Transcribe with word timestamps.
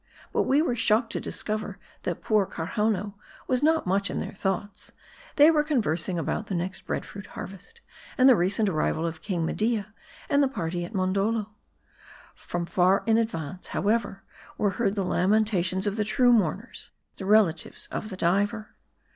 But 0.33 0.47
we 0.49 0.63
were 0.63 0.75
shocked 0.75 1.11
to 1.11 1.19
discover, 1.19 1.77
that 2.01 2.23
poor 2.23 2.47
Karhownoo 2.47 3.13
was 3.47 3.61
not 3.61 3.85
much 3.85 4.09
in 4.09 4.17
their 4.17 4.33
thoughts; 4.33 4.91
they 5.35 5.51
were 5.51 5.63
conversing 5.63 6.17
about 6.17 6.47
the 6.47 6.55
next 6.55 6.87
bread 6.87 7.05
fruit 7.05 7.27
harvest, 7.27 7.81
and 8.17 8.27
the 8.27 8.35
recent, 8.35 8.67
arrival 8.67 9.05
of 9.05 9.21
King 9.21 9.45
Media 9.45 9.93
and 10.27 10.51
party 10.51 10.83
at 10.83 10.95
Mondoldo. 10.95 11.51
From 12.33 12.65
far 12.65 13.03
in 13.05 13.19
advance, 13.19 13.67
how 13.67 13.89
ever, 13.89 14.23
were 14.57 14.71
heard 14.71 14.95
the 14.95 15.05
lamentations 15.05 15.85
of 15.85 15.97
the 15.97 16.03
true 16.03 16.31
mourners, 16.33 16.89
the 17.17 17.25
relatives 17.27 17.85
of 17.91 18.09
the 18.09 18.17
diver. 18.17 18.73